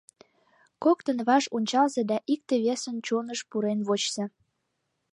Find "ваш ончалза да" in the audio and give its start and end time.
1.27-2.17